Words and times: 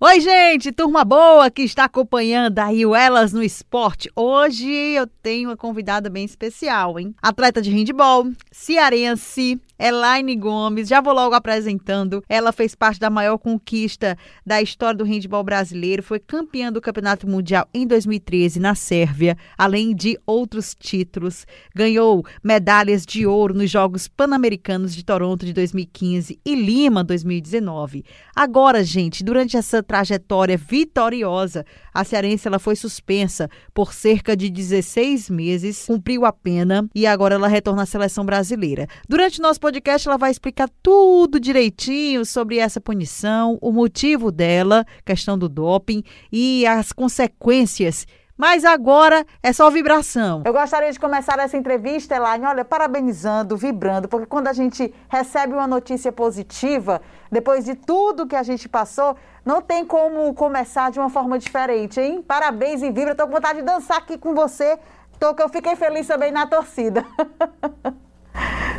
Oi, 0.00 0.20
gente, 0.20 0.70
turma 0.70 1.04
boa 1.04 1.50
que 1.50 1.62
está 1.62 1.86
acompanhando 1.86 2.60
aí 2.60 2.86
o 2.86 2.94
Elas 2.94 3.32
no 3.32 3.42
Esporte. 3.42 4.08
Hoje 4.14 4.70
eu 4.70 5.08
tenho 5.08 5.48
uma 5.48 5.56
convidada 5.56 6.08
bem 6.08 6.24
especial, 6.24 7.00
hein? 7.00 7.12
Atleta 7.20 7.60
de 7.60 7.68
handball, 7.72 8.30
cearense, 8.52 9.60
Elaine 9.78 10.34
Gomes, 10.34 10.88
já 10.88 11.00
vou 11.00 11.12
logo 11.12 11.36
apresentando. 11.36 12.22
Ela 12.28 12.50
fez 12.50 12.74
parte 12.74 12.98
da 12.98 13.08
maior 13.08 13.38
conquista 13.38 14.18
da 14.44 14.60
história 14.60 14.98
do 14.98 15.04
handball 15.04 15.44
brasileiro, 15.44 16.02
foi 16.02 16.18
campeã 16.18 16.72
do 16.72 16.80
Campeonato 16.80 17.28
Mundial 17.28 17.68
em 17.72 17.86
2013 17.86 18.58
na 18.58 18.74
Sérvia, 18.74 19.36
além 19.56 19.94
de 19.94 20.18
outros 20.26 20.74
títulos. 20.74 21.46
Ganhou 21.74 22.24
medalhas 22.42 23.06
de 23.06 23.24
ouro 23.24 23.54
nos 23.54 23.70
Jogos 23.70 24.08
Pan-Americanos 24.08 24.94
de 24.94 25.04
Toronto 25.04 25.46
de 25.46 25.52
2015 25.52 26.40
e 26.44 26.54
Lima 26.56 27.04
2019. 27.04 28.04
Agora, 28.34 28.82
gente, 28.82 29.22
durante 29.22 29.56
essa 29.56 29.80
trajetória 29.88 30.56
vitoriosa, 30.56 31.64
a 31.92 32.04
cearense 32.04 32.46
ela 32.46 32.58
foi 32.58 32.76
suspensa 32.76 33.48
por 33.72 33.94
cerca 33.94 34.36
de 34.36 34.50
16 34.50 35.30
meses, 35.30 35.86
cumpriu 35.86 36.26
a 36.26 36.32
pena 36.32 36.86
e 36.94 37.06
agora 37.06 37.36
ela 37.36 37.48
retorna 37.48 37.82
à 37.82 37.86
seleção 37.86 38.24
brasileira. 38.24 38.86
Durante 39.08 39.40
nosso 39.40 39.58
podcast 39.58 40.06
ela 40.06 40.18
vai 40.18 40.30
explicar 40.30 40.68
tudo 40.82 41.40
direitinho 41.40 42.24
sobre 42.26 42.58
essa 42.58 42.80
punição, 42.80 43.58
o 43.62 43.72
motivo 43.72 44.30
dela, 44.30 44.84
questão 45.06 45.38
do 45.38 45.48
doping 45.48 46.02
e 46.30 46.66
as 46.66 46.92
consequências 46.92 48.06
mas 48.38 48.64
agora 48.64 49.26
é 49.42 49.52
só 49.52 49.68
vibração. 49.68 50.42
Eu 50.44 50.52
gostaria 50.52 50.92
de 50.92 51.00
começar 51.00 51.36
essa 51.40 51.56
entrevista, 51.56 52.14
Elaine, 52.14 52.46
olha, 52.46 52.64
parabenizando, 52.64 53.56
vibrando, 53.56 54.06
porque 54.06 54.26
quando 54.26 54.46
a 54.46 54.52
gente 54.52 54.94
recebe 55.08 55.52
uma 55.54 55.66
notícia 55.66 56.12
positiva, 56.12 57.02
depois 57.30 57.64
de 57.64 57.74
tudo 57.74 58.28
que 58.28 58.36
a 58.36 58.44
gente 58.44 58.68
passou, 58.68 59.16
não 59.44 59.60
tem 59.60 59.84
como 59.84 60.32
começar 60.34 60.92
de 60.92 61.00
uma 61.00 61.10
forma 61.10 61.36
diferente, 61.38 62.00
hein? 62.00 62.22
Parabéns 62.22 62.80
e 62.80 62.92
vibra. 62.92 63.10
Estou 63.10 63.26
com 63.26 63.32
vontade 63.32 63.58
de 63.58 63.64
dançar 63.64 63.98
aqui 63.98 64.16
com 64.16 64.34
você. 64.34 64.78
Tô 65.18 65.34
que 65.34 65.42
eu 65.42 65.48
fiquei 65.48 65.74
feliz 65.74 66.06
também 66.06 66.30
na 66.30 66.46
torcida. 66.46 67.04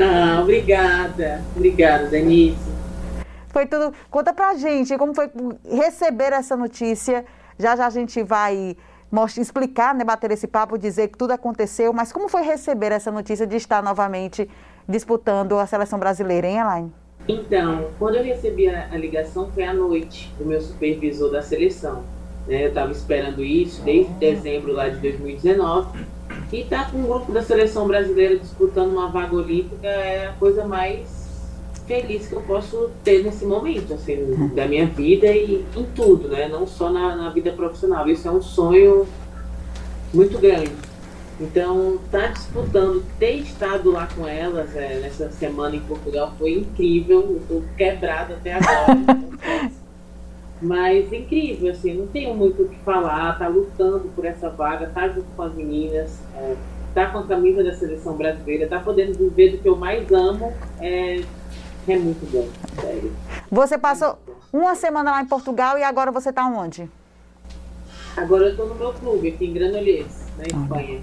Ah, 0.01 0.39
obrigada. 0.41 1.43
Obrigada, 1.53 2.07
Denise. 2.07 2.57
Foi 3.49 3.65
tudo. 3.65 3.93
Conta 4.09 4.33
pra 4.33 4.53
gente 4.55 4.97
como 4.97 5.13
foi 5.13 5.29
receber 5.69 6.31
essa 6.31 6.55
notícia. 6.55 7.25
Já 7.57 7.75
já 7.75 7.87
a 7.87 7.89
gente 7.89 8.23
vai 8.23 8.77
mostra, 9.11 9.41
explicar, 9.41 9.93
né, 9.95 10.03
bater 10.03 10.31
esse 10.31 10.47
papo, 10.47 10.77
dizer 10.77 11.09
que 11.09 11.17
tudo 11.17 11.31
aconteceu, 11.31 11.91
mas 11.93 12.11
como 12.11 12.29
foi 12.29 12.43
receber 12.43 12.91
essa 12.91 13.11
notícia 13.11 13.45
de 13.45 13.55
estar 13.55 13.81
novamente 13.81 14.49
disputando 14.87 15.57
a 15.57 15.65
seleção 15.65 15.99
brasileira, 15.99 16.47
hein, 16.47 16.57
Elaine? 16.59 16.93
Então, 17.27 17.91
quando 17.99 18.15
eu 18.15 18.23
recebi 18.23 18.67
a, 18.67 18.89
a 18.91 18.97
ligação 18.97 19.51
foi 19.51 19.63
à 19.63 19.73
noite 19.73 20.33
do 20.37 20.45
meu 20.45 20.59
supervisor 20.59 21.29
da 21.29 21.41
seleção. 21.41 22.03
Né? 22.47 22.63
Eu 22.63 22.69
estava 22.69 22.91
esperando 22.91 23.43
isso 23.43 23.83
desde 23.83 24.11
dezembro 24.13 24.73
lá 24.73 24.89
de 24.89 24.97
2019 24.97 25.99
e 26.51 26.61
estar 26.61 26.85
tá 26.85 26.91
com 26.91 27.03
o 27.03 27.07
grupo 27.07 27.31
da 27.31 27.43
seleção 27.43 27.87
brasileira 27.87 28.37
disputando 28.37 28.91
uma 28.91 29.09
vaga 29.09 29.35
olímpica 29.35 29.87
é 29.87 30.27
a 30.27 30.33
coisa 30.33 30.65
mais 30.65 31.18
feliz 31.89 32.27
que 32.27 32.33
eu 32.33 32.41
posso 32.41 32.91
ter 33.03 33.23
nesse 33.23 33.43
momento, 33.43 33.95
assim, 33.95 34.51
da 34.53 34.67
minha 34.67 34.85
vida 34.85 35.25
e 35.25 35.65
em 35.75 35.83
tudo, 35.95 36.27
né? 36.27 36.47
Não 36.47 36.67
só 36.67 36.91
na, 36.91 37.15
na 37.15 37.29
vida 37.31 37.51
profissional. 37.51 38.07
Isso 38.07 38.27
é 38.27 38.31
um 38.31 38.43
sonho 38.43 39.07
muito 40.13 40.37
grande. 40.37 40.71
Então, 41.41 41.95
estar 42.05 42.27
tá 42.27 42.27
disputando, 42.27 43.03
ter 43.17 43.37
estado 43.37 43.91
lá 43.91 44.07
com 44.15 44.27
elas 44.27 44.75
é, 44.75 44.99
nessa 44.99 45.31
semana 45.31 45.75
em 45.75 45.79
Portugal 45.79 46.31
foi 46.37 46.59
incrível. 46.59 47.21
Eu 47.21 47.37
estou 47.37 47.63
quebrada 47.75 48.35
até 48.35 48.53
agora. 48.53 49.19
Mas 50.61 51.11
incrível, 51.11 51.71
assim, 51.71 51.93
não 51.93 52.05
tenho 52.05 52.35
muito 52.35 52.63
o 52.63 52.67
que 52.67 52.77
falar, 52.79 53.39
tá 53.39 53.47
lutando 53.47 54.09
por 54.13 54.25
essa 54.25 54.49
vaga, 54.49 54.91
tá 54.93 55.07
junto 55.07 55.27
com 55.35 55.41
as 55.41 55.55
meninas, 55.55 56.19
é, 56.35 56.55
tá 56.93 57.05
com 57.05 57.19
a 57.19 57.23
camisa 57.23 57.63
da 57.63 57.73
seleção 57.73 58.17
brasileira, 58.17 58.67
tá 58.67 58.77
podendo 58.77 59.17
viver 59.17 59.51
do 59.53 59.57
que 59.59 59.69
eu 59.69 59.77
mais 59.77 60.11
amo, 60.11 60.53
é, 60.81 61.21
é 61.93 61.99
muito 61.99 62.25
bom, 62.31 62.47
sério. 62.81 63.13
Você 63.51 63.77
passou 63.77 64.17
uma 64.51 64.75
semana 64.75 65.11
lá 65.11 65.21
em 65.21 65.27
Portugal 65.27 65.77
e 65.77 65.83
agora 65.83 66.11
você 66.11 66.31
tá 66.31 66.45
onde? 66.45 66.89
Agora 68.17 68.45
eu 68.45 68.55
tô 68.55 68.65
no 68.65 68.75
meu 68.75 68.93
clube, 68.93 69.29
aqui 69.29 69.45
em 69.45 69.53
Granollers, 69.53 70.25
na 70.37 70.43
Espanha. 70.43 71.01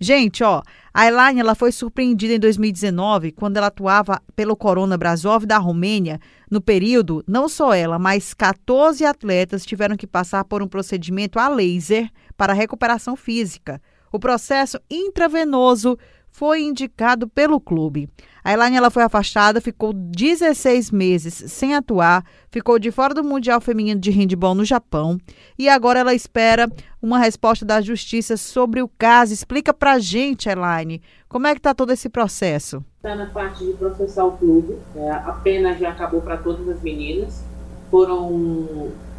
Gente, 0.00 0.44
ó, 0.44 0.62
a 0.94 1.08
Elaine 1.08 1.40
ela 1.40 1.56
foi 1.56 1.72
surpreendida 1.72 2.34
em 2.34 2.38
2019 2.38 3.32
quando 3.32 3.56
ela 3.56 3.66
atuava 3.66 4.22
pelo 4.36 4.54
Corona 4.54 4.96
Brasov 4.96 5.44
da 5.44 5.58
Romênia. 5.58 6.20
No 6.48 6.60
período, 6.60 7.24
não 7.26 7.48
só 7.48 7.74
ela, 7.74 7.98
mas 7.98 8.32
14 8.32 9.04
atletas 9.04 9.66
tiveram 9.66 9.96
que 9.96 10.06
passar 10.06 10.44
por 10.44 10.62
um 10.62 10.68
procedimento 10.68 11.38
a 11.38 11.48
laser 11.48 12.08
para 12.36 12.52
recuperação 12.52 13.16
física. 13.16 13.82
O 14.12 14.20
processo 14.20 14.78
intravenoso 14.88 15.98
foi 16.30 16.60
indicado 16.60 17.26
pelo 17.26 17.60
clube. 17.60 18.08
A 18.48 18.54
Elaine 18.54 18.78
ela 18.78 18.88
foi 18.88 19.02
afastada, 19.02 19.60
ficou 19.60 19.92
16 19.92 20.90
meses 20.90 21.34
sem 21.52 21.74
atuar, 21.74 22.24
ficou 22.50 22.78
de 22.78 22.90
fora 22.90 23.12
do 23.12 23.22
Mundial 23.22 23.60
Feminino 23.60 24.00
de 24.00 24.10
Handball 24.10 24.54
no 24.54 24.64
Japão 24.64 25.18
e 25.58 25.68
agora 25.68 26.00
ela 26.00 26.14
espera 26.14 26.66
uma 27.02 27.18
resposta 27.18 27.66
da 27.66 27.82
justiça 27.82 28.38
sobre 28.38 28.80
o 28.80 28.88
caso. 28.88 29.34
Explica 29.34 29.74
pra 29.74 29.98
gente, 29.98 30.48
Elaine, 30.48 31.02
como 31.28 31.46
é 31.46 31.54
que 31.54 31.60
tá 31.60 31.74
todo 31.74 31.92
esse 31.92 32.08
processo? 32.08 32.82
Está 32.96 33.14
na 33.14 33.26
parte 33.26 33.66
de 33.66 33.74
processar 33.74 34.24
o 34.24 34.32
clube, 34.38 34.78
é, 34.96 35.10
a 35.10 35.38
pena 35.44 35.74
já 35.74 35.90
acabou 35.90 36.22
para 36.22 36.38
todas 36.38 36.66
as 36.70 36.80
meninas, 36.80 37.44
foram 37.90 38.32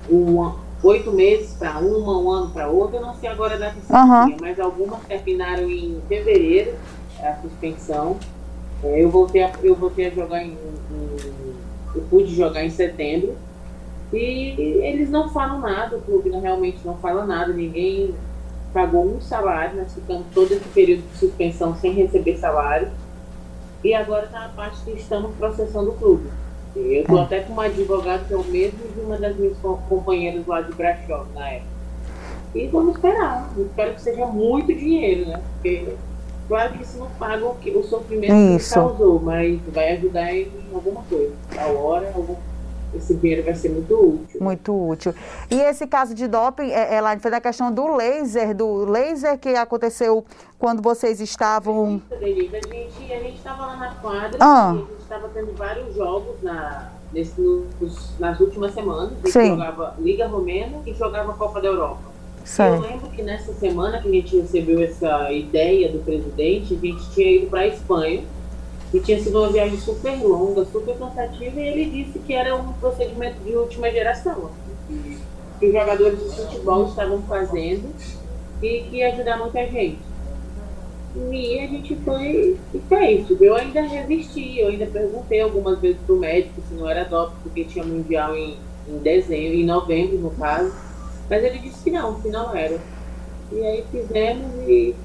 um, 0.10 0.54
oito 0.82 1.12
meses 1.12 1.52
para 1.52 1.78
uma, 1.78 2.18
um 2.18 2.32
ano 2.32 2.50
para 2.50 2.68
outra, 2.68 2.98
eu 2.98 3.06
não 3.06 3.14
sei 3.14 3.30
agora 3.30 3.60
da 3.60 3.68
uhum. 3.70 4.38
mas 4.42 4.60
algumas 4.60 5.02
terminaram 5.04 5.70
em 5.70 6.02
fevereiro 6.08 6.76
a 7.22 7.36
suspensão. 7.44 8.18
É, 8.84 9.04
eu, 9.04 9.10
voltei 9.10 9.44
a, 9.44 9.52
eu 9.62 9.76
voltei 9.76 10.08
a 10.08 10.10
jogar 10.10 10.44
em, 10.44 10.52
em, 10.52 11.56
Eu 11.96 12.02
pude 12.10 12.34
jogar 12.36 12.64
em 12.64 12.70
setembro. 12.70 13.36
E 14.12 14.80
eles 14.82 15.10
não 15.10 15.30
falam 15.30 15.60
nada, 15.60 15.98
o 15.98 16.02
clube 16.02 16.32
realmente 16.32 16.80
não 16.84 16.98
fala 16.98 17.26
nada, 17.26 17.54
ninguém 17.54 18.16
pagou 18.74 19.06
um 19.06 19.22
salário, 19.22 19.78
nós 19.78 19.94
ficamos 19.94 20.26
todo 20.34 20.52
esse 20.52 20.68
período 20.70 21.04
de 21.12 21.18
suspensão 21.18 21.76
sem 21.76 21.94
receber 21.94 22.38
salário. 22.38 22.90
E 23.84 23.94
agora 23.94 24.26
está 24.26 24.46
a 24.46 24.50
parte 24.50 24.82
que 24.84 24.92
estamos 24.92 25.36
processando 25.36 25.92
o 25.92 25.94
clube. 25.94 26.30
Eu 26.76 27.02
estou 27.02 27.20
até 27.22 27.42
com 27.42 27.54
uma 27.54 27.66
advogada 27.66 28.24
que 28.26 28.34
é 28.34 28.38
o 28.38 28.44
mesmo 28.44 28.80
de 28.94 29.00
uma 29.00 29.18
das 29.18 29.36
minhas 29.36 29.58
companheiras 29.58 30.46
lá 30.46 30.62
de 30.62 30.74
Brasov 30.74 31.28
na 31.34 31.50
época. 31.50 31.80
E 32.56 32.68
vamos 32.68 32.96
esperar. 32.96 33.50
Espero 33.58 33.94
que 33.94 34.02
seja 34.02 34.26
muito 34.26 34.74
dinheiro, 34.74 35.30
né? 35.30 35.42
Porque 35.54 35.96
Claro 36.50 36.74
que 36.74 36.82
isso 36.82 36.98
não 36.98 37.08
paga 37.12 37.46
o, 37.46 37.54
que, 37.56 37.70
o 37.70 37.84
sofrimento 37.84 38.34
isso. 38.58 38.70
que 38.70 38.74
causou, 38.74 39.22
mas 39.22 39.62
vai 39.68 39.92
ajudar 39.94 40.34
em 40.34 40.52
alguma 40.74 41.04
coisa. 41.04 41.32
A 41.56 41.68
hora, 41.68 42.12
algum, 42.16 42.36
esse 42.96 43.14
dinheiro 43.14 43.44
vai 43.44 43.54
ser 43.54 43.70
muito 43.70 43.94
útil. 43.94 44.42
Muito 44.42 44.90
útil. 44.90 45.14
E 45.48 45.62
esse 45.62 45.86
caso 45.86 46.16
de 46.16 46.28
doping, 46.28 46.72
é, 46.72 46.96
ela 46.96 47.18
foi 47.20 47.30
da 47.30 47.40
questão 47.40 47.72
do 47.72 47.96
laser, 47.96 48.56
do 48.56 48.84
laser 48.86 49.38
que 49.38 49.50
aconteceu 49.50 50.26
quando 50.58 50.82
vocês 50.82 51.22
estavam. 51.22 52.02
a 52.12 52.16
gente 52.18 52.58
a 53.14 53.30
estava 53.30 53.68
lá 53.68 53.76
na 53.76 53.94
quadra 53.94 54.40
ah. 54.42 54.72
a 54.72 54.74
gente 54.74 55.02
estava 55.02 55.30
tendo 55.30 55.56
vários 55.56 55.94
jogos 55.94 56.42
na, 56.42 56.90
nesse, 57.14 57.40
nos, 57.80 58.18
nas 58.18 58.40
últimas 58.40 58.74
semanas. 58.74 59.12
A 59.12 59.16
gente 59.18 59.32
Sim. 59.32 59.50
jogava 59.50 59.96
Liga 60.00 60.26
Romena 60.26 60.80
e 60.84 60.96
jogava 60.96 61.32
Copa 61.34 61.62
da 61.62 61.68
Europa. 61.68 62.10
Eu 62.76 62.82
lembro 62.82 63.10
que 63.12 63.22
nessa 63.22 63.54
semana 63.54 64.02
que 64.02 64.08
a 64.08 64.12
gente 64.12 64.36
recebeu 64.36 64.82
essa 64.82 65.32
ideia 65.32 65.92
do 65.92 66.00
presidente, 66.00 66.74
a 66.74 66.78
gente 66.78 67.12
tinha 67.12 67.32
ido 67.32 67.48
para 67.48 67.62
a 67.62 67.68
Espanha 67.68 68.24
e 68.92 69.00
tinha 69.00 69.20
sido 69.22 69.38
uma 69.38 69.52
viagem 69.52 69.78
super 69.78 70.18
longa, 70.22 70.66
super 70.66 70.98
cansativa, 70.98 71.60
e 71.60 71.68
ele 71.68 71.86
disse 71.86 72.18
que 72.18 72.34
era 72.34 72.56
um 72.56 72.74
procedimento 72.74 73.40
de 73.44 73.56
última 73.56 73.92
geração, 73.92 74.50
que, 74.88 75.68
os 75.68 75.72
jogadores 75.72 76.20
de 76.20 76.36
futebol 76.36 76.88
estavam 76.88 77.22
fazendo 77.24 77.94
e 78.64 78.82
que 78.82 78.96
ia 78.98 79.14
ajudar 79.14 79.38
muita 79.38 79.66
gente. 79.68 80.00
E 81.32 81.60
a 81.60 81.68
gente 81.68 81.96
foi 81.98 82.58
e 82.74 82.80
fez. 82.88 83.42
Eu 83.42 83.56
ainda 83.56 83.82
resisti, 83.82 84.60
eu 84.60 84.70
ainda 84.70 84.88
perguntei 84.88 85.42
algumas 85.42 85.80
vezes 85.80 85.98
pro 86.06 86.18
médico 86.18 86.62
se 86.68 86.74
não 86.74 86.90
era 86.90 87.04
doping, 87.04 87.36
porque 87.44 87.64
tinha 87.66 87.86
mundial 87.86 88.36
em, 88.36 88.58
em 88.88 88.98
dezembro, 88.98 89.54
em 89.54 89.66
novembro 89.66 90.18
no 90.18 90.32
caso. 90.32 90.89
Mas 91.30 91.44
ele 91.44 91.60
disse 91.60 91.84
que 91.84 91.92
não, 91.92 92.20
que 92.20 92.30
não 92.30 92.56
era. 92.56 92.80
E 93.52 93.66
aí 93.66 93.84
fizemos 93.92 94.52
e, 94.68 94.96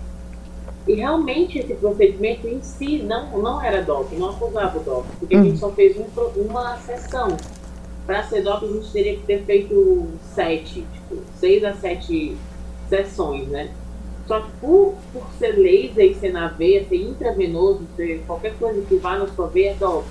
e 0.86 0.94
realmente 0.94 1.58
esse 1.58 1.74
procedimento 1.74 2.46
em 2.46 2.62
si 2.62 3.02
não, 3.02 3.38
não 3.38 3.62
era 3.62 3.82
doping, 3.82 4.16
não 4.16 4.30
acusava 4.30 4.78
o 4.78 4.82
doping, 4.82 5.16
porque 5.18 5.36
a 5.36 5.42
gente 5.42 5.58
só 5.58 5.70
fez 5.70 5.96
um, 5.96 6.06
uma 6.40 6.76
sessão. 6.78 7.36
para 8.06 8.22
ser 8.24 8.42
DOP 8.42 8.64
a 8.64 8.68
gente 8.68 8.92
teria 8.92 9.16
que 9.16 9.22
ter 9.22 9.42
feito 9.44 10.06
sete, 10.34 10.86
tipo, 10.92 11.22
seis 11.38 11.64
a 11.64 11.74
sete 11.74 12.36
sessões, 12.88 13.48
né? 13.48 13.70
Só 14.26 14.40
que 14.40 14.50
por, 14.60 14.94
por 15.12 15.26
ser 15.38 15.52
laser 15.52 16.10
e 16.10 16.14
ser 16.14 16.32
na 16.32 16.48
veia, 16.48 16.86
ser 16.86 16.96
intravenoso, 16.96 17.82
ser 17.94 18.22
qualquer 18.26 18.54
coisa 18.56 18.80
que 18.82 18.96
vá 18.96 19.18
na 19.18 19.28
sua 19.28 19.48
veia, 19.48 19.70
é 19.70 19.74
DOP. 19.74 20.04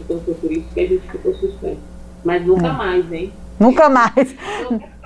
Então 0.00 0.20
foi 0.20 0.34
por 0.34 0.50
isso 0.50 0.66
que 0.72 0.80
a 0.80 0.86
gente 0.86 1.10
ficou 1.10 1.34
suspenso. 1.34 1.80
Mas 2.24 2.44
nunca 2.44 2.68
é. 2.68 2.72
mais, 2.72 3.12
hein? 3.12 3.32
Nunca 3.58 3.88
mais. 3.88 4.34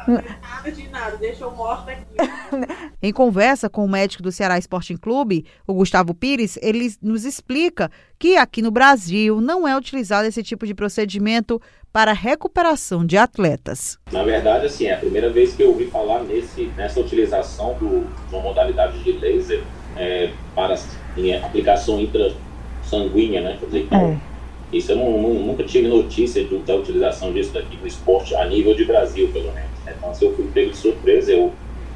Nada 0.06 0.72
de 0.72 0.88
nada, 0.88 1.16
deixa 1.16 1.44
eu 1.44 1.50
mostrar 1.50 1.92
aqui. 1.92 2.14
em 3.02 3.12
conversa 3.12 3.68
com 3.68 3.84
o 3.84 3.88
médico 3.88 4.22
do 4.22 4.32
Ceará 4.32 4.58
Sporting 4.58 4.96
Clube, 4.96 5.44
o 5.66 5.74
Gustavo 5.74 6.14
Pires, 6.14 6.58
ele 6.62 6.92
nos 7.02 7.24
explica 7.24 7.90
que 8.18 8.36
aqui 8.36 8.62
no 8.62 8.70
Brasil 8.70 9.40
não 9.40 9.66
é 9.66 9.76
utilizado 9.76 10.26
esse 10.26 10.42
tipo 10.42 10.66
de 10.66 10.74
procedimento 10.74 11.60
para 11.92 12.12
recuperação 12.12 13.06
de 13.06 13.16
atletas. 13.16 13.98
Na 14.10 14.24
verdade, 14.24 14.66
assim, 14.66 14.86
é 14.86 14.94
a 14.94 14.98
primeira 14.98 15.30
vez 15.30 15.54
que 15.54 15.62
eu 15.62 15.68
ouvi 15.68 15.86
falar 15.86 16.22
nesse, 16.24 16.66
nessa 16.76 17.00
utilização 17.00 17.74
do, 17.74 18.04
de 18.28 18.34
uma 18.34 18.42
modalidade 18.42 19.02
de 19.02 19.12
laser 19.12 19.62
é, 19.96 20.32
para 20.54 20.74
em 21.16 21.36
aplicação 21.36 22.00
intrasanguínea, 22.00 23.40
né? 23.42 23.56
Quer 23.60 23.66
dizer, 23.66 23.80
então, 23.82 24.00
é 24.10 24.33
isso 24.76 24.92
eu 24.92 24.96
não, 24.96 25.20
não, 25.20 25.34
nunca 25.34 25.62
tive 25.62 25.88
notícia 25.88 26.44
da 26.66 26.74
utilização 26.74 27.32
disso 27.32 27.52
daqui 27.52 27.76
no 27.76 27.86
esporte 27.86 28.34
a 28.34 28.44
nível 28.44 28.74
de 28.74 28.84
Brasil, 28.84 29.28
pelo 29.32 29.52
menos. 29.52 29.70
Né? 29.84 29.94
Então, 29.96 30.14
se 30.14 30.24
eu 30.24 30.34
fui 30.34 30.46
pego 30.52 30.70
de 30.70 30.76
surpresa, 30.76 31.32
eu, 31.32 31.52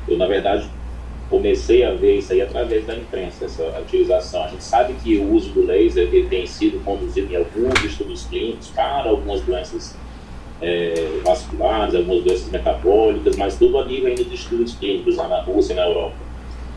eu, 0.07 0.17
na 0.17 0.27
verdade, 0.27 0.69
comecei 1.29 1.85
a 1.85 1.93
ver 1.93 2.19
isso 2.19 2.33
aí 2.33 2.41
através 2.41 2.87
da 2.87 2.95
imprensa, 2.95 3.45
essa 3.45 3.63
utilização. 3.81 4.45
A 4.45 4.49
gente 4.49 4.65
sabe 4.65 4.95
que 4.95 5.19
o 5.19 5.33
uso 5.35 5.51
do 5.51 5.65
laser 5.65 6.09
ele 6.13 6.29
tem 6.29 6.47
sido 6.47 6.83
conduzido 6.85 7.33
em 7.33 7.37
alguns 7.37 7.85
estudos 7.85 8.25
clínicos 8.25 8.69
para 8.69 9.11
algumas 9.11 9.41
doenças 9.43 9.95
é, 10.61 11.21
vasculares, 11.25 11.95
algumas 11.95 12.25
doenças 12.25 12.51
metabólicas, 12.51 13.37
mas 13.37 13.57
tudo 13.57 13.79
a 13.79 13.85
nível 13.85 14.09
ainda 14.09 14.25
de 14.25 14.35
estudos 14.35 14.75
clínicos 14.75 15.17
lá 15.17 15.29
na 15.29 15.41
Rússia 15.43 15.73
e 15.73 15.77
na 15.77 15.87
Europa. 15.87 16.28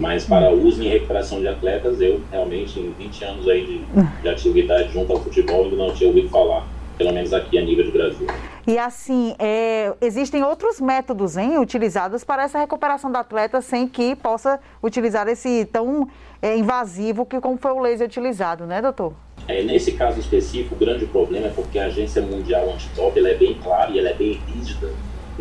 Mas 0.02 0.26
para 0.26 0.50
uso 0.50 0.82
em 0.82 0.90
recuperação 0.90 1.40
de 1.40 1.48
atletas, 1.48 2.02
eu 2.02 2.20
realmente, 2.32 2.80
em 2.80 2.90
20 2.90 3.24
anos 3.24 3.48
aí 3.48 3.64
de, 3.64 4.22
de 4.24 4.30
atividade 4.30 4.92
junto 4.92 5.14
ao 5.14 5.20
futebol, 5.20 5.66
ainda 5.66 5.76
não 5.76 5.94
tinha 5.94 6.10
ouvido 6.10 6.28
falar, 6.28 6.66
pelo 6.98 7.14
menos 7.14 7.32
aqui 7.32 7.56
a 7.56 7.62
nível 7.62 7.86
de 7.86 7.92
Brasil. 7.92 8.26
E 8.66 8.80
assim, 8.80 9.36
é, 9.38 9.94
existem 10.02 10.44
outros 10.44 10.82
métodos 10.82 11.38
hein, 11.38 11.60
utilizados 11.60 12.24
para 12.24 12.42
essa 12.42 12.58
recuperação 12.58 13.12
do 13.12 13.18
atleta 13.20 13.62
sem 13.62 13.88
que 13.88 14.16
possa 14.16 14.60
utilizar 14.82 15.28
esse 15.28 15.66
tão 15.66 16.10
é, 16.42 16.58
invasivo 16.58 17.24
que 17.24 17.40
como 17.40 17.58
foi 17.58 17.72
o 17.72 17.80
laser 17.80 18.08
utilizado, 18.08 18.66
né, 18.66 18.82
doutor? 18.82 19.14
É, 19.48 19.62
nesse 19.62 19.92
caso 19.92 20.20
específico, 20.20 20.74
o 20.74 20.78
grande 20.80 21.06
problema 21.06 21.46
é 21.46 21.52
porque 21.52 21.78
a 21.78 21.86
Agência 21.86 22.24
Mundial 22.24 22.72
Antidoping 22.74 23.24
é 23.28 23.36
bem 23.36 23.54
clara 23.62 23.92
e 23.92 24.00
ela 24.00 24.10
é 24.10 24.14
bem 24.16 24.42
rígida 24.48 24.90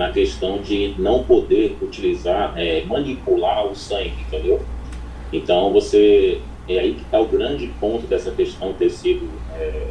na 0.01 0.11
questão 0.11 0.63
de 0.63 0.95
não 0.99 1.23
poder 1.23 1.77
utilizar, 1.83 2.55
é, 2.57 2.83
manipular 2.87 3.67
o 3.67 3.77
sangue, 3.77 4.15
entendeu? 4.27 4.59
Então 5.31 5.71
você 5.75 6.41
é 6.67 6.79
aí 6.79 6.95
que 6.95 7.03
está 7.03 7.21
o 7.21 7.27
grande 7.27 7.67
ponto 7.79 8.07
dessa 8.07 8.31
questão 8.31 8.73
ter 8.73 8.89
sido 8.89 9.29
é, 9.55 9.89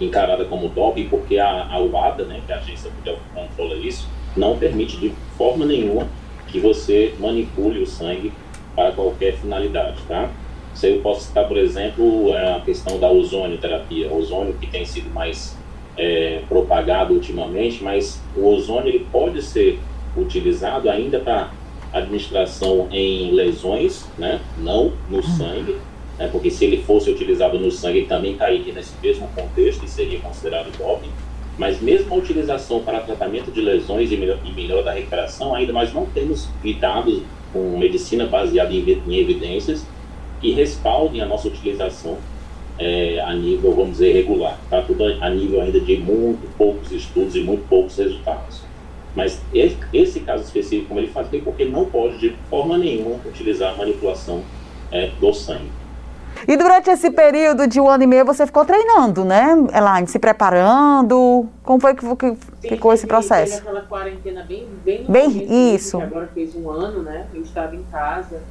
encarada 0.00 0.44
como 0.44 0.68
doping, 0.68 1.08
porque 1.08 1.40
a, 1.40 1.66
a 1.68 1.80
UADA, 1.80 2.24
né, 2.24 2.40
que 2.46 2.52
é 2.52 2.54
a 2.54 2.58
agência 2.58 2.88
que 3.02 3.16
controla 3.34 3.74
isso, 3.74 4.06
não 4.36 4.56
permite 4.56 4.96
de 4.96 5.12
forma 5.36 5.66
nenhuma 5.66 6.06
que 6.46 6.60
você 6.60 7.12
manipule 7.18 7.82
o 7.82 7.86
sangue 7.86 8.32
para 8.76 8.92
qualquer 8.92 9.38
finalidade, 9.38 9.96
tá? 10.06 10.30
Se 10.72 10.88
eu 10.88 11.00
posso 11.00 11.22
citar, 11.22 11.48
por 11.48 11.56
exemplo, 11.56 12.32
a 12.32 12.60
questão 12.60 13.00
da 13.00 13.10
ozonioterapia, 13.10 14.08
o 14.08 14.18
ozônio 14.18 14.54
que 14.54 14.68
tem 14.68 14.84
sido 14.84 15.12
mais 15.12 15.56
é, 15.96 16.42
propagado 16.48 17.14
ultimamente, 17.14 17.82
mas 17.82 18.20
o 18.36 18.46
ozônio 18.46 18.88
ele 18.88 19.06
pode 19.10 19.42
ser 19.42 19.78
utilizado 20.16 20.90
ainda 20.90 21.18
para 21.20 21.50
administração 21.92 22.88
em 22.90 23.32
lesões, 23.32 24.06
né? 24.18 24.40
não 24.58 24.92
no 25.08 25.22
sangue, 25.22 25.76
né? 26.18 26.28
porque 26.30 26.50
se 26.50 26.64
ele 26.64 26.82
fosse 26.82 27.10
utilizado 27.10 27.58
no 27.58 27.70
sangue, 27.70 27.98
ele 27.98 28.06
também 28.06 28.36
cairia 28.36 28.72
nesse 28.72 28.92
mesmo 29.02 29.28
contexto 29.28 29.84
e 29.84 29.88
seria 29.88 30.18
considerado 30.20 30.70
doping. 30.76 31.10
Mas 31.58 31.80
mesmo 31.80 32.12
a 32.14 32.18
utilização 32.18 32.80
para 32.80 33.00
tratamento 33.00 33.50
de 33.50 33.62
lesões 33.62 34.12
e 34.12 34.16
melhora, 34.16 34.40
melhora 34.54 34.82
da 34.82 34.92
recuperação, 34.92 35.54
ainda 35.54 35.72
nós 35.72 35.92
não 35.92 36.04
temos 36.04 36.48
dados 36.78 37.22
com 37.50 37.78
medicina 37.78 38.26
baseada 38.26 38.72
em, 38.74 39.02
em 39.06 39.16
evidências 39.16 39.86
que 40.40 40.52
respaldem 40.52 41.22
a 41.22 41.26
nossa 41.26 41.48
utilização 41.48 42.18
é, 42.78 43.20
a 43.20 43.32
nível, 43.34 43.72
vamos 43.74 43.92
dizer, 43.92 44.12
regular. 44.12 44.58
Está 44.64 44.82
tudo 44.82 45.04
a 45.04 45.30
nível 45.30 45.60
ainda 45.60 45.80
de 45.80 45.96
muito 45.96 46.46
poucos 46.56 46.92
estudos 46.92 47.34
e 47.34 47.40
muito 47.40 47.66
poucos 47.68 47.96
resultados. 47.96 48.62
Mas 49.14 49.40
esse, 49.52 49.78
esse 49.92 50.20
caso 50.20 50.44
específico, 50.44 50.88
como 50.88 51.00
ele 51.00 51.08
faz, 51.08 51.32
é 51.32 51.38
porque 51.38 51.64
não 51.64 51.86
pode 51.86 52.18
de 52.18 52.36
forma 52.50 52.76
nenhuma 52.76 53.16
utilizar 53.24 53.72
a 53.72 53.76
manipulação 53.76 54.42
é, 54.92 55.10
do 55.18 55.32
sangue. 55.32 55.70
E 56.46 56.54
durante 56.54 56.90
esse 56.90 57.10
período 57.10 57.66
de 57.66 57.80
um 57.80 57.88
ano 57.88 58.02
e 58.02 58.06
meio 58.06 58.24
você 58.26 58.44
ficou 58.44 58.62
treinando, 58.64 59.24
né, 59.24 59.56
Elaine? 59.74 60.06
Se 60.06 60.18
preparando? 60.18 61.46
Como 61.62 61.80
foi 61.80 61.94
que, 61.94 62.04
que 62.16 62.68
ficou 62.68 62.92
esse 62.92 63.06
processo? 63.06 63.54
Teve 63.56 63.68
aquela 63.68 63.86
quarentena 63.86 64.44
bem... 64.46 64.66
Bem, 64.84 65.04
bem 65.08 65.74
isso. 65.74 65.98
agora 65.98 66.28
fez 66.34 66.54
um 66.54 66.70
ano, 66.70 67.02
né? 67.02 67.26
Eu 67.32 67.40
estava 67.40 67.74
em 67.74 67.82
casa 67.84 68.42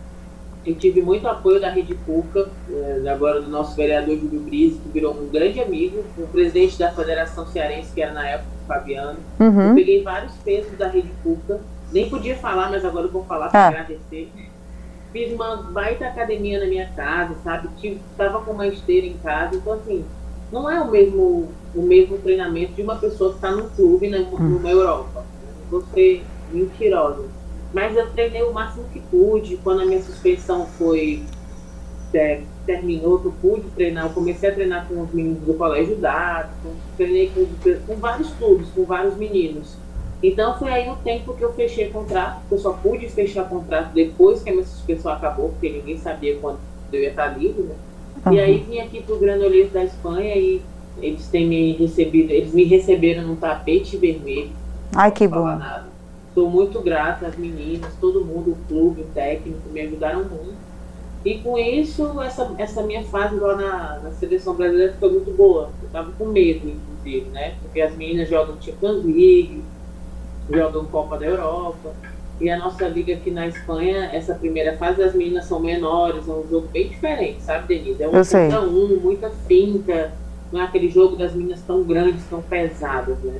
eu 0.65 0.73
tive 0.75 1.01
muito 1.01 1.27
apoio 1.27 1.61
da 1.61 1.69
Rede 1.69 1.93
Cuca, 1.93 2.49
eh, 2.69 3.03
agora 3.07 3.39
do 3.39 3.49
nosso 3.49 3.75
vereador 3.75 4.17
Júlio 4.17 4.39
Brise, 4.39 4.79
que 4.79 4.89
virou 4.89 5.13
um 5.13 5.27
grande 5.29 5.61
amigo, 5.61 6.03
o 6.17 6.27
presidente 6.27 6.79
da 6.79 6.91
Federação 6.91 7.45
Cearense, 7.45 7.93
que 7.93 8.01
era 8.01 8.11
na 8.13 8.27
época 8.27 8.49
o 8.63 8.67
Fabiano. 8.67 9.19
Uhum. 9.39 9.69
Eu 9.69 9.75
peguei 9.75 10.01
vários 10.01 10.33
pesos 10.37 10.75
da 10.77 10.87
Rede 10.87 11.11
Cuca, 11.21 11.61
nem 11.91 12.09
podia 12.09 12.35
falar, 12.35 12.71
mas 12.71 12.83
agora 12.83 13.05
eu 13.05 13.11
vou 13.11 13.23
falar 13.25 13.49
para 13.49 13.59
ah. 13.59 13.67
agradecer. 13.67 14.31
Fiz 15.13 15.31
uma 15.31 15.57
baita 15.57 16.07
academia 16.07 16.59
na 16.59 16.65
minha 16.65 16.89
casa, 16.95 17.35
sabe? 17.43 17.69
Tive, 17.77 18.01
tava 18.17 18.41
com 18.41 18.51
uma 18.51 18.67
esteira 18.67 19.05
em 19.05 19.17
casa, 19.17 19.55
então 19.55 19.73
assim, 19.73 20.03
não 20.51 20.69
é 20.69 20.81
o 20.81 20.89
mesmo, 20.89 21.49
o 21.75 21.81
mesmo 21.83 22.17
treinamento 22.17 22.73
de 22.73 22.81
uma 22.81 22.95
pessoa 22.95 23.29
que 23.29 23.35
está 23.37 23.51
num 23.51 23.69
clube 23.69 24.09
na, 24.09 24.17
uhum. 24.17 24.39
numa 24.39 24.69
Europa. 24.69 25.23
Ser 25.93 26.23
mentirosa 26.51 27.34
mas 27.75 27.93
eu 27.97 28.09
treinei 28.11 28.41
o 28.41 28.53
máximo 28.53 28.85
que 28.85 29.01
pude. 29.01 29.57
Quando 29.57 29.81
a 29.81 29.85
minha 29.85 30.01
suspensão 30.01 30.65
foi 30.65 31.21
é, 32.13 32.39
terminou, 32.65 33.21
eu 33.21 33.33
pude 33.41 33.69
treinar. 33.71 34.05
Eu 34.05 34.11
comecei 34.11 34.49
a 34.49 34.53
treinar 34.53 34.87
com 34.87 35.01
os 35.01 35.11
meninos 35.11 35.43
do 35.43 35.53
colégio 35.55 35.97
dado, 35.97 36.51
treinei 36.95 37.29
com, 37.35 37.45
com 37.85 37.95
vários 37.97 38.29
clubes, 38.35 38.69
com 38.69 38.85
vários 38.85 39.17
meninos. 39.17 39.75
Então 40.23 40.57
foi 40.57 40.71
aí 40.71 40.89
o 40.89 40.95
tempo 40.95 41.33
que 41.33 41.43
eu 41.43 41.51
fechei 41.51 41.89
contrato, 41.89 42.43
eu 42.49 42.57
só 42.57 42.71
pude 42.71 43.09
fechar 43.09 43.49
contrato 43.49 43.93
depois 43.93 44.41
que 44.41 44.49
a 44.49 44.53
minha 44.53 44.65
suspensão 44.65 45.11
acabou, 45.11 45.49
porque 45.49 45.69
ninguém 45.69 45.97
sabia 45.97 46.37
quando 46.37 46.59
eu 46.93 47.01
ia 47.01 47.09
estar 47.09 47.37
livre, 47.37 47.63
né? 47.63 47.75
Uhum. 48.25 48.33
E 48.33 48.39
aí 48.39 48.57
vim 48.59 48.79
aqui 48.79 49.01
pro 49.01 49.19
Granollers 49.19 49.73
da 49.73 49.83
Espanha 49.83 50.33
e 50.37 50.61
eles 51.01 51.27
têm 51.27 51.45
me 51.45 51.73
recebido, 51.73 52.31
eles 52.31 52.53
me 52.53 52.63
receberam 52.63 53.23
num 53.23 53.35
tapete 53.35 53.97
vermelho. 53.97 54.51
Ai, 54.95 55.11
que 55.11 55.27
bom. 55.27 55.43
Nada. 55.43 55.94
Sou 56.35 56.49
muito 56.49 56.81
grata 56.81 57.27
às 57.27 57.37
meninas, 57.37 57.93
todo 58.01 58.25
mundo, 58.25 58.51
o 58.51 58.67
clube, 58.67 59.03
o 59.03 59.05
técnico, 59.05 59.69
me 59.69 59.79
ajudaram 59.79 60.25
muito. 60.25 60.57
E 61.23 61.39
com 61.39 61.57
isso, 61.57 62.21
essa, 62.21 62.53
essa 62.57 62.83
minha 62.83 63.03
fase 63.05 63.35
lá 63.37 63.55
na, 63.55 63.99
na 64.03 64.11
seleção 64.11 64.53
brasileira 64.53 64.93
foi 64.99 65.11
muito 65.11 65.31
boa. 65.31 65.69
Eu 65.81 65.89
tava 65.89 66.11
com 66.11 66.25
medo, 66.25 66.67
inclusive, 66.67 67.29
né? 67.29 67.55
Porque 67.61 67.79
as 67.79 67.95
meninas 67.95 68.27
jogam 68.29 68.61
Champions 68.61 69.05
League, 69.05 69.63
jogam 70.51 70.85
Copa 70.85 71.17
da 71.17 71.25
Europa. 71.25 71.93
E 72.39 72.49
a 72.49 72.59
nossa 72.59 72.85
liga 72.89 73.13
aqui 73.13 73.31
na 73.31 73.47
Espanha, 73.47 74.09
essa 74.11 74.35
primeira 74.35 74.75
fase, 74.77 75.01
as 75.01 75.15
meninas 75.15 75.45
são 75.45 75.61
menores, 75.61 76.27
é 76.27 76.31
um 76.31 76.45
jogo 76.49 76.67
bem 76.67 76.89
diferente, 76.89 77.41
sabe, 77.41 77.79
Denise? 77.79 78.03
É 78.03 78.09
um 78.09 78.11
contra 78.11 78.61
um, 78.61 78.99
muita 78.99 79.29
finta, 79.47 80.11
não 80.51 80.59
é 80.59 80.65
aquele 80.65 80.89
jogo 80.89 81.15
das 81.15 81.33
meninas 81.33 81.61
tão 81.61 81.81
grandes, 81.83 82.25
tão 82.29 82.41
pesadas, 82.41 83.17
né? 83.19 83.39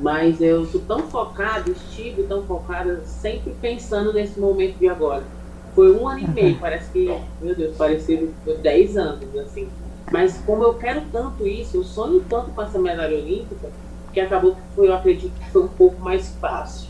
Mas 0.00 0.40
eu 0.40 0.64
sou 0.64 0.80
tão 0.80 1.00
focada, 1.10 1.70
estive 1.70 2.24
tão 2.24 2.46
focada, 2.46 3.04
sempre 3.04 3.54
pensando 3.54 4.12
nesse 4.12 4.40
momento 4.40 4.78
de 4.78 4.88
agora. 4.88 5.26
Foi 5.74 5.92
um 5.92 6.08
ano 6.08 6.20
e 6.20 6.28
meio, 6.32 6.58
parece 6.58 6.90
que, 6.92 7.06
meu 7.40 7.54
Deus, 7.54 7.76
pareceu 7.76 8.34
10 8.62 8.96
anos, 8.96 9.36
assim. 9.36 9.70
Mas 10.10 10.38
como 10.42 10.64
eu 10.64 10.74
quero 10.74 11.10
tanto 11.10 11.46
isso, 11.46 11.76
eu 11.76 11.84
sonho 11.84 12.20
tanto 12.24 12.52
com 12.52 12.62
essa 12.62 12.78
medalha 12.80 13.16
olímpica, 13.16 13.70
que 14.12 14.20
acabou 14.20 14.56
que 14.56 14.74
foi, 14.74 14.88
eu 14.88 14.94
acredito 14.94 15.38
que 15.38 15.52
foi 15.52 15.62
um 15.62 15.68
pouco 15.68 16.02
mais 16.02 16.34
fácil 16.36 16.89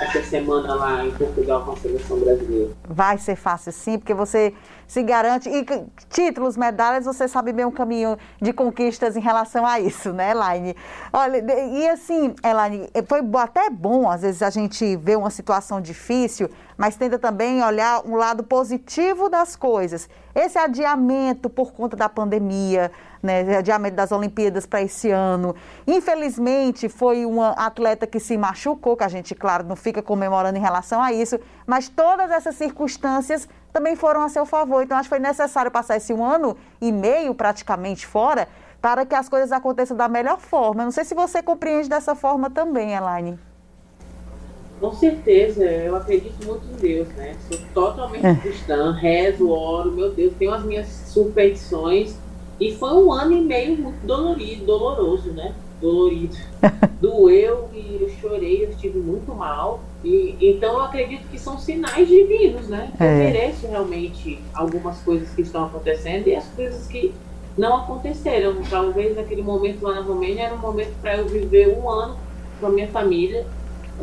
essa 0.00 0.22
semana 0.22 0.74
lá 0.74 1.04
em 1.04 1.10
Portugal 1.12 1.64
com 1.64 1.72
a 1.72 1.76
seleção 1.76 2.18
brasileira. 2.18 2.70
Vai 2.88 3.18
ser 3.18 3.36
fácil 3.36 3.72
sim, 3.72 3.98
porque 3.98 4.14
você 4.14 4.54
se 4.86 5.02
garante. 5.02 5.48
E 5.48 5.64
títulos, 6.10 6.56
medalhas, 6.56 7.04
você 7.04 7.26
sabe 7.26 7.52
bem 7.52 7.64
o 7.64 7.72
caminho 7.72 8.18
de 8.40 8.52
conquistas 8.52 9.16
em 9.16 9.20
relação 9.20 9.66
a 9.66 9.80
isso, 9.80 10.12
né, 10.12 10.32
Elaine? 10.32 10.76
Olha, 11.12 11.38
e 11.38 11.88
assim, 11.88 12.34
Elaine, 12.44 12.88
foi 13.06 13.20
até 13.40 13.70
bom, 13.70 14.10
às 14.10 14.22
vezes, 14.22 14.42
a 14.42 14.50
gente 14.50 14.96
ver 14.96 15.16
uma 15.16 15.30
situação 15.30 15.80
difícil, 15.80 16.50
mas 16.76 16.96
tenta 16.96 17.18
também 17.18 17.62
olhar 17.62 18.02
um 18.06 18.16
lado 18.16 18.42
positivo 18.42 19.28
das 19.28 19.56
coisas. 19.56 20.08
Esse 20.34 20.58
adiamento 20.58 21.50
por 21.50 21.72
conta 21.72 21.96
da 21.96 22.08
pandemia, 22.08 22.90
né, 23.22 23.56
adiamento 23.56 23.96
das 23.96 24.10
Olimpíadas 24.12 24.66
para 24.66 24.82
esse 24.82 25.10
ano. 25.10 25.54
Infelizmente, 25.86 26.88
foi 26.88 27.24
uma 27.24 27.50
atleta 27.50 28.06
que 28.06 28.18
se 28.18 28.36
machucou, 28.36 28.96
que 28.96 29.04
a 29.04 29.08
gente, 29.08 29.34
claro, 29.34 29.64
não 29.64 29.76
fica 29.76 30.02
comemorando 30.02 30.58
em 30.58 30.62
relação 30.62 31.02
a 31.02 31.12
isso, 31.12 31.38
mas 31.66 31.88
todas 31.88 32.30
essas 32.30 32.56
circunstâncias 32.56 33.48
também 33.72 33.96
foram 33.96 34.22
a 34.22 34.28
seu 34.28 34.44
favor. 34.44 34.82
Então, 34.82 34.96
acho 34.96 35.08
que 35.08 35.14
foi 35.14 35.18
necessário 35.18 35.70
passar 35.70 35.96
esse 35.96 36.12
um 36.12 36.24
ano 36.24 36.56
e 36.80 36.90
meio 36.90 37.34
praticamente 37.34 38.06
fora 38.06 38.48
para 38.80 39.06
que 39.06 39.14
as 39.14 39.28
coisas 39.28 39.52
aconteçam 39.52 39.96
da 39.96 40.08
melhor 40.08 40.40
forma. 40.40 40.82
não 40.82 40.90
sei 40.90 41.04
se 41.04 41.14
você 41.14 41.40
compreende 41.40 41.88
dessa 41.88 42.16
forma 42.16 42.50
também, 42.50 42.94
Elaine. 42.94 43.38
Com 44.82 44.92
certeza, 44.94 45.64
eu 45.64 45.94
acredito 45.94 46.44
muito 46.44 46.64
em 46.66 46.74
Deus, 46.74 47.06
né? 47.10 47.36
Sou 47.48 47.56
totalmente 47.72 48.26
é. 48.26 48.34
cristã, 48.34 48.90
rezo, 48.90 49.48
oro, 49.48 49.92
meu 49.92 50.10
Deus, 50.10 50.32
tenho 50.36 50.52
as 50.52 50.64
minhas 50.64 50.88
superstições. 51.06 52.16
E 52.58 52.74
foi 52.74 52.92
um 52.92 53.12
ano 53.12 53.32
e 53.32 53.40
meio 53.42 53.76
muito 53.76 54.04
dolorido, 54.04 54.64
doloroso, 54.64 55.30
né? 55.30 55.54
Dolorido. 55.80 56.36
Doeu 57.00 57.68
e 57.72 57.98
eu 58.00 58.10
chorei, 58.20 58.64
eu 58.64 58.70
estive 58.70 58.98
muito 58.98 59.32
mal. 59.32 59.78
E, 60.02 60.36
então 60.40 60.72
eu 60.72 60.82
acredito 60.82 61.28
que 61.28 61.38
são 61.38 61.56
sinais 61.58 62.08
divinos, 62.08 62.66
né? 62.66 62.90
Eu 62.98 63.06
é. 63.06 63.18
mereço 63.18 63.68
realmente 63.68 64.40
algumas 64.52 65.00
coisas 65.02 65.30
que 65.30 65.42
estão 65.42 65.66
acontecendo 65.66 66.26
e 66.26 66.34
as 66.34 66.48
coisas 66.48 66.88
que 66.88 67.14
não 67.56 67.76
aconteceram. 67.76 68.56
Talvez 68.68 69.14
naquele 69.14 69.42
momento 69.42 69.84
lá 69.84 69.94
na 69.94 70.00
Romênia 70.00 70.46
era 70.46 70.54
um 70.56 70.58
momento 70.58 70.92
para 71.00 71.18
eu 71.18 71.28
viver 71.28 71.68
um 71.68 71.88
ano 71.88 72.16
com 72.58 72.66
a 72.66 72.70
minha 72.70 72.88
família, 72.88 73.46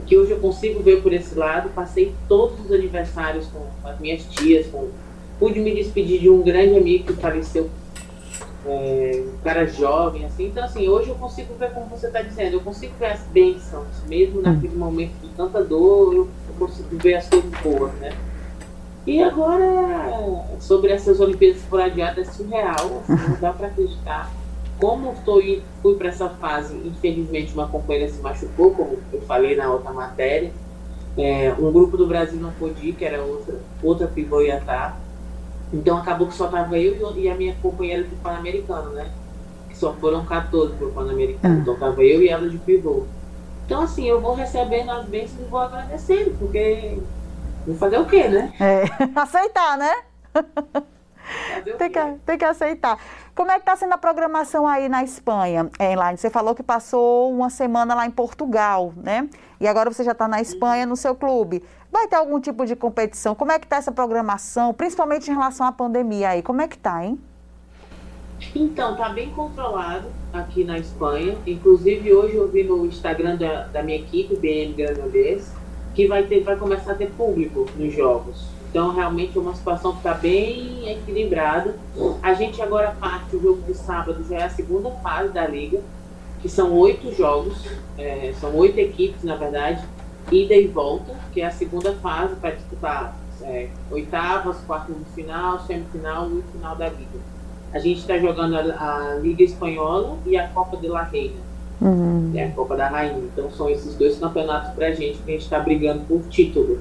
que 0.01 0.17
hoje 0.17 0.31
eu 0.31 0.39
consigo 0.39 0.81
ver 0.81 1.01
por 1.01 1.13
esse 1.13 1.35
lado. 1.35 1.69
Passei 1.69 2.13
todos 2.27 2.65
os 2.65 2.71
aniversários 2.71 3.47
com 3.47 3.65
as 3.87 3.99
minhas 3.99 4.23
tias, 4.25 4.67
com... 4.67 4.89
pude 5.39 5.59
me 5.59 5.73
despedir 5.73 6.19
de 6.19 6.29
um 6.29 6.41
grande 6.41 6.77
amigo 6.77 7.05
que 7.05 7.13
faleceu, 7.13 7.69
é, 8.65 9.23
um 9.25 9.37
cara 9.43 9.65
jovem, 9.65 10.25
assim. 10.25 10.47
Então, 10.47 10.63
assim, 10.63 10.87
hoje 10.87 11.09
eu 11.09 11.15
consigo 11.15 11.53
ver 11.55 11.71
como 11.71 11.87
você 11.87 12.07
está 12.07 12.21
dizendo, 12.21 12.53
eu 12.53 12.61
consigo 12.61 12.93
ver 12.99 13.07
as 13.07 13.21
bênçãos, 13.21 13.87
mesmo 14.07 14.41
naquele 14.41 14.75
momento 14.75 15.13
de 15.21 15.29
tanta 15.29 15.63
dor, 15.63 16.13
eu 16.13 16.27
consigo 16.57 16.97
ver 16.97 17.15
as 17.15 17.27
coisas 17.27 17.51
boas, 17.61 17.93
né? 17.93 18.13
E 19.07 19.23
agora, 19.23 20.45
sobre 20.59 20.91
essas 20.91 21.19
Olimpíadas 21.19 21.61
por 21.63 21.81
adiadas, 21.81 22.27
é 22.27 22.31
surreal, 22.31 23.01
assim, 23.07 23.29
não 23.29 23.39
dá 23.39 23.53
para 23.53 23.67
acreditar. 23.67 24.31
Como 24.79 25.13
tô, 25.25 25.41
fui 25.81 25.95
para 25.95 26.09
essa 26.09 26.29
fase, 26.29 26.75
infelizmente 26.85 27.53
uma 27.53 27.67
companheira 27.67 28.11
se 28.11 28.21
machucou, 28.21 28.71
como 28.71 28.97
eu 29.11 29.21
falei 29.21 29.55
na 29.55 29.71
outra 29.71 29.91
matéria. 29.91 30.51
É, 31.17 31.53
um 31.59 31.71
grupo 31.71 31.97
do 31.97 32.07
Brasil 32.07 32.39
não 32.39 32.51
pôde 32.51 32.87
ir, 32.87 32.93
que 32.93 33.03
era 33.03 33.21
outra, 33.21 33.55
outra 33.83 34.07
pivô 34.07 34.41
ia 34.41 34.57
estar. 34.57 34.97
Então 35.73 35.97
acabou 35.97 36.27
que 36.27 36.33
só 36.33 36.47
tava 36.47 36.77
eu 36.77 37.17
e 37.17 37.29
a 37.29 37.35
minha 37.35 37.55
companheira 37.61 38.03
do 38.03 38.15
Pan-Americano, 38.23 38.91
né? 38.91 39.11
Que 39.67 39.77
só 39.77 39.93
foram 39.93 40.25
14 40.25 40.75
pro 40.75 40.91
Pan-Americano. 40.91 41.55
Ah. 41.55 41.59
Então 41.61 41.75
tava 41.75 42.03
eu 42.03 42.21
e 42.21 42.29
ela 42.29 42.47
de 42.47 42.57
pivô. 42.57 43.03
Então 43.65 43.81
assim, 43.81 44.07
eu 44.07 44.21
vou 44.21 44.33
recebendo 44.33 44.89
as 44.91 45.05
bênçãos 45.05 45.41
e 45.41 45.49
vou 45.49 45.59
agradecendo, 45.59 46.31
porque 46.39 46.97
Vou 47.65 47.77
fazer 47.77 47.99
o 47.99 48.05
quê, 48.05 48.27
né? 48.27 48.51
É, 48.59 48.83
aceitar, 49.19 49.77
né? 49.77 49.93
tem, 51.61 51.91
que, 51.91 51.99
tem 52.25 52.37
que 52.37 52.45
aceitar. 52.45 52.97
Como 53.35 53.51
é 53.51 53.55
que 53.55 53.61
está 53.61 53.75
sendo 53.75 53.93
a 53.93 53.97
programação 53.97 54.67
aí 54.67 54.89
na 54.89 55.03
Espanha, 55.03 55.69
Elaine? 55.79 56.17
Você 56.17 56.29
falou 56.29 56.53
que 56.53 56.63
passou 56.63 57.31
uma 57.31 57.49
semana 57.49 57.95
lá 57.95 58.05
em 58.05 58.11
Portugal, 58.11 58.93
né? 58.97 59.29
E 59.59 59.67
agora 59.67 59.91
você 59.91 60.03
já 60.03 60.11
está 60.11 60.27
na 60.27 60.41
Espanha 60.41 60.85
no 60.85 60.95
seu 60.95 61.15
clube. 61.15 61.63
Vai 61.91 62.07
ter 62.07 62.15
algum 62.15 62.39
tipo 62.39 62.65
de 62.65 62.75
competição? 62.75 63.33
Como 63.33 63.51
é 63.51 63.59
que 63.59 63.65
está 63.65 63.77
essa 63.77 63.91
programação, 63.91 64.73
principalmente 64.73 65.29
em 65.29 65.33
relação 65.33 65.65
à 65.65 65.71
pandemia 65.71 66.29
aí? 66.29 66.41
Como 66.41 66.61
é 66.61 66.67
que 66.67 66.75
está, 66.75 67.03
hein? 67.03 67.19
Então, 68.55 68.95
tá 68.95 69.09
bem 69.09 69.29
controlado 69.31 70.07
aqui 70.31 70.63
na 70.63 70.77
Espanha. 70.77 71.37
Inclusive, 71.45 72.13
hoje 72.13 72.35
eu 72.35 72.47
vi 72.47 72.63
no 72.63 72.85
Instagram 72.85 73.35
da, 73.35 73.63
da 73.63 73.83
minha 73.83 73.97
equipe, 73.97 74.35
BM 74.35 74.73
Granollers, 74.73 75.51
que 75.93 76.07
vai, 76.07 76.23
ter, 76.23 76.43
vai 76.43 76.55
começar 76.55 76.93
a 76.93 76.95
ter 76.95 77.11
público 77.11 77.65
nos 77.75 77.93
jogos. 77.93 78.58
Então, 78.69 78.93
realmente 78.93 79.37
é 79.37 79.41
uma 79.41 79.55
situação 79.55 79.93
que 79.93 79.97
está 79.97 80.13
bem 80.13 80.89
equilibrada. 80.91 81.75
A 82.21 82.33
gente 82.33 82.61
agora 82.61 82.95
parte, 82.99 83.35
o 83.35 83.41
jogo 83.41 83.61
de 83.63 83.73
sábado 83.73 84.23
já 84.29 84.37
é 84.37 84.43
a 84.43 84.49
segunda 84.49 84.91
fase 84.91 85.29
da 85.29 85.47
liga, 85.47 85.81
que 86.41 86.47
são 86.47 86.73
oito 86.73 87.11
jogos, 87.15 87.65
é, 87.97 88.33
são 88.39 88.55
oito 88.55 88.77
equipes, 88.77 89.23
na 89.23 89.35
verdade, 89.35 89.83
ida 90.31 90.53
e 90.53 90.67
volta, 90.67 91.15
que 91.33 91.41
é 91.41 91.47
a 91.47 91.51
segunda 91.51 91.93
fase 91.95 92.35
para 92.35 92.51
disputar 92.51 93.17
é, 93.41 93.69
oitavas, 93.91 94.57
quartas 94.67 94.95
de 94.95 95.05
final, 95.15 95.59
semifinal 95.65 96.29
e 96.29 96.43
final 96.51 96.75
da 96.75 96.89
liga. 96.89 97.19
A 97.73 97.79
gente 97.79 97.99
está 97.99 98.17
jogando 98.17 98.55
a, 98.55 98.59
a, 98.59 99.15
Liga 99.15 99.43
Espanhola 99.43 100.17
e 100.25 100.37
a 100.37 100.47
Copa 100.47 100.77
de 100.77 100.87
la 100.87 101.03
Reina 101.03 101.49
uhum. 101.81 102.31
é 102.35 102.45
a 102.45 102.51
Copa 102.51 102.75
da 102.75 102.87
Rainha. 102.87 103.19
Então 103.19 103.49
são 103.51 103.69
esses 103.69 103.95
dois 103.95 104.17
campeonatos 104.17 104.73
pra 104.73 104.91
gente 104.91 105.19
que 105.19 105.31
a 105.31 105.33
gente 105.33 105.43
está 105.43 105.59
brigando 105.59 106.01
por 106.05 106.21
título. 106.29 106.79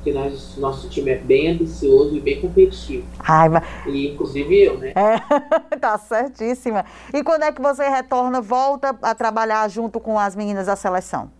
Porque 0.00 0.14
nós, 0.14 0.56
nosso 0.56 0.88
time 0.88 1.10
é 1.10 1.18
bem 1.18 1.50
ambicioso 1.50 2.16
e 2.16 2.20
bem 2.20 2.40
competitivo. 2.40 3.06
Ai, 3.18 3.50
mas... 3.50 3.62
E 3.86 4.08
inclusive 4.08 4.58
eu, 4.58 4.78
né? 4.78 4.94
É, 4.94 5.76
tá 5.76 5.98
certíssima. 5.98 6.86
E 7.12 7.22
quando 7.22 7.42
é 7.42 7.52
que 7.52 7.60
você 7.60 7.86
retorna, 7.86 8.40
volta 8.40 8.96
a 9.02 9.14
trabalhar 9.14 9.68
junto 9.68 10.00
com 10.00 10.18
as 10.18 10.34
meninas 10.34 10.66
da 10.66 10.74
seleção? 10.74 11.30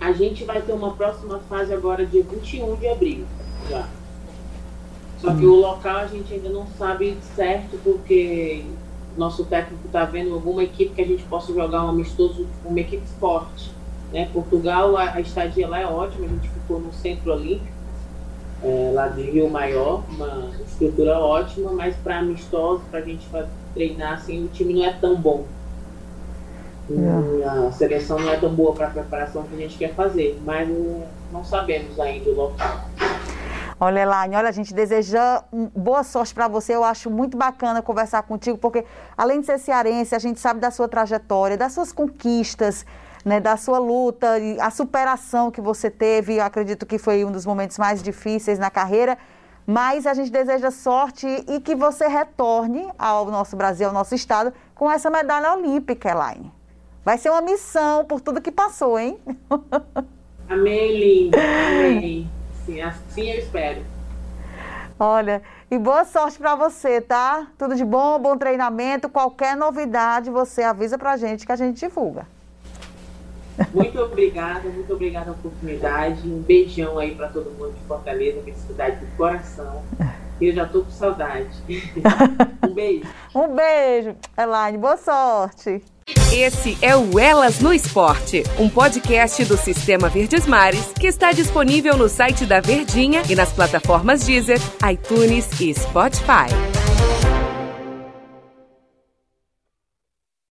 A 0.00 0.12
gente 0.12 0.44
vai 0.44 0.62
ter 0.62 0.72
uma 0.72 0.94
próxima 0.94 1.38
fase 1.40 1.74
agora 1.74 2.06
dia 2.06 2.22
21 2.22 2.74
de 2.76 2.88
abril, 2.88 3.26
já. 3.68 3.86
Só 5.18 5.34
que 5.34 5.44
hum. 5.44 5.52
o 5.52 5.56
local 5.56 5.96
a 5.96 6.06
gente 6.06 6.32
ainda 6.32 6.48
não 6.48 6.66
sabe 6.78 7.18
certo, 7.34 7.78
porque 7.84 8.64
nosso 9.16 9.44
técnico 9.44 9.86
está 9.86 10.06
vendo 10.06 10.32
alguma 10.32 10.64
equipe 10.64 10.94
que 10.94 11.02
a 11.02 11.06
gente 11.06 11.22
possa 11.24 11.52
jogar 11.52 11.84
um 11.84 11.90
amistoso, 11.90 12.46
uma 12.64 12.80
equipe 12.80 13.06
forte. 13.20 13.75
Né? 14.12 14.28
Portugal, 14.32 14.96
a, 14.96 15.14
a 15.14 15.20
estadia 15.20 15.68
lá 15.68 15.80
é 15.80 15.86
ótima, 15.86 16.26
a 16.26 16.28
gente 16.28 16.48
ficou 16.48 16.80
no 16.80 16.92
Centro 16.92 17.32
Olímpico, 17.32 17.76
é, 18.62 18.90
lá 18.94 19.08
de 19.08 19.22
Rio 19.22 19.50
Maior, 19.50 20.02
uma 20.08 20.50
estrutura 20.66 21.18
ótima, 21.18 21.72
mas 21.72 21.94
para 21.96 22.18
amistoso, 22.18 22.82
para 22.90 23.00
a 23.00 23.02
gente 23.02 23.26
treinar, 23.74 24.14
assim, 24.14 24.44
o 24.44 24.48
time 24.48 24.74
não 24.74 24.84
é 24.84 24.92
tão 24.92 25.16
bom. 25.16 25.44
A 27.68 27.72
seleção 27.72 28.18
não 28.18 28.30
é 28.30 28.36
tão 28.36 28.54
boa 28.54 28.72
para 28.72 28.86
a 28.86 28.90
preparação 28.90 29.42
que 29.42 29.54
a 29.56 29.58
gente 29.58 29.76
quer 29.76 29.92
fazer, 29.92 30.40
mas 30.44 30.68
não 31.32 31.44
sabemos 31.44 31.98
ainda 31.98 32.30
o 32.30 32.34
local. 32.34 32.84
Olha, 33.78 34.00
Elaine, 34.00 34.36
olha, 34.36 34.48
a 34.48 34.52
gente 34.52 34.72
deseja 34.72 35.42
boa 35.74 36.02
sorte 36.02 36.32
para 36.32 36.48
você. 36.48 36.74
Eu 36.74 36.82
acho 36.82 37.10
muito 37.10 37.36
bacana 37.36 37.82
conversar 37.82 38.22
contigo, 38.22 38.56
porque 38.56 38.86
além 39.16 39.40
de 39.40 39.46
ser 39.46 39.58
cearense, 39.58 40.14
a 40.14 40.18
gente 40.18 40.40
sabe 40.40 40.60
da 40.60 40.70
sua 40.70 40.88
trajetória, 40.88 41.58
das 41.58 41.72
suas 41.72 41.92
conquistas, 41.92 42.86
né, 43.26 43.40
da 43.40 43.56
sua 43.56 43.80
luta, 43.80 44.36
a 44.60 44.70
superação 44.70 45.50
que 45.50 45.60
você 45.60 45.90
teve. 45.90 46.36
Eu 46.36 46.44
acredito 46.44 46.86
que 46.86 46.96
foi 46.96 47.24
um 47.24 47.32
dos 47.32 47.44
momentos 47.44 47.76
mais 47.76 48.00
difíceis 48.00 48.56
na 48.56 48.70
carreira. 48.70 49.18
Mas 49.66 50.06
a 50.06 50.14
gente 50.14 50.30
deseja 50.30 50.70
sorte 50.70 51.26
e 51.48 51.58
que 51.60 51.74
você 51.74 52.06
retorne 52.06 52.88
ao 52.96 53.26
nosso 53.26 53.56
Brasil, 53.56 53.88
ao 53.88 53.92
nosso 53.92 54.14
estado, 54.14 54.52
com 54.76 54.88
essa 54.88 55.10
medalha 55.10 55.54
olímpica, 55.54 56.08
Elaine. 56.08 56.52
Vai 57.04 57.18
ser 57.18 57.30
uma 57.30 57.42
missão 57.42 58.04
por 58.04 58.20
tudo 58.20 58.40
que 58.40 58.52
passou, 58.52 58.96
hein? 58.96 59.18
Amém, 60.48 60.96
linda. 60.96 61.38
Amém. 61.38 62.30
Assim, 62.62 62.80
assim 62.80 63.28
eu 63.28 63.38
espero. 63.40 63.84
Olha, 65.00 65.42
e 65.68 65.76
boa 65.76 66.04
sorte 66.04 66.38
para 66.38 66.54
você, 66.54 67.00
tá? 67.00 67.48
Tudo 67.58 67.74
de 67.74 67.84
bom, 67.84 68.20
bom 68.20 68.36
treinamento. 68.36 69.08
Qualquer 69.08 69.56
novidade, 69.56 70.30
você 70.30 70.62
avisa 70.62 70.96
pra 70.96 71.16
gente 71.16 71.44
que 71.44 71.50
a 71.50 71.56
gente 71.56 71.80
divulga. 71.80 72.35
Muito 73.72 73.98
obrigada, 74.00 74.68
muito 74.68 74.92
obrigada 74.92 75.30
a 75.30 75.32
oportunidade. 75.32 76.26
Um 76.26 76.40
beijão 76.40 76.98
aí 76.98 77.14
para 77.14 77.28
todo 77.28 77.50
mundo 77.50 77.74
de 77.74 77.86
Fortaleza, 77.86 78.40
minha 78.42 78.56
cidade 78.56 78.96
do 78.96 79.16
coração. 79.16 79.82
Eu 80.40 80.52
já 80.52 80.66
tô 80.66 80.82
com 80.82 80.90
saudade. 80.90 81.48
um 82.66 82.74
beijo. 82.74 83.06
um 83.34 83.54
beijo, 83.54 84.14
Elaine. 84.36 84.78
Boa 84.78 84.96
sorte. 84.96 85.82
Esse 86.32 86.76
é 86.82 86.94
o 86.94 87.18
Elas 87.18 87.60
no 87.60 87.72
Esporte, 87.72 88.44
um 88.58 88.68
podcast 88.68 89.44
do 89.44 89.56
Sistema 89.56 90.08
Verdes 90.08 90.46
Mares 90.46 90.92
que 90.92 91.06
está 91.06 91.32
disponível 91.32 91.96
no 91.96 92.08
site 92.08 92.44
da 92.44 92.60
Verdinha 92.60 93.22
e 93.28 93.34
nas 93.34 93.52
plataformas 93.52 94.24
Deezer, 94.24 94.60
iTunes 94.88 95.48
e 95.60 95.74
Spotify. 95.74 96.75